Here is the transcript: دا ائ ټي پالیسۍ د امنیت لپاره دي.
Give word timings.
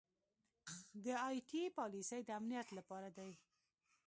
دا 1.05 1.15
ائ 1.27 1.37
ټي 1.49 1.61
پالیسۍ 1.77 2.21
د 2.25 2.29
امنیت 2.39 2.67
لپاره 2.77 3.09
دي. 3.17 3.31